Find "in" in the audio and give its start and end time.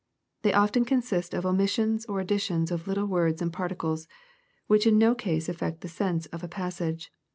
4.87-4.97